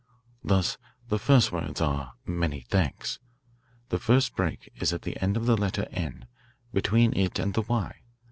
[0.43, 0.79] "Thus
[1.09, 3.19] the first words are 'Many thanks.'
[3.89, 6.25] The first break is at the end of the letter 'n,'
[6.73, 7.97] between it and the 'y.'